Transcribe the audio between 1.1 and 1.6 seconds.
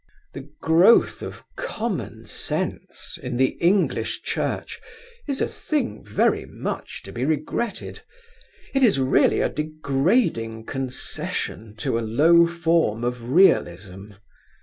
of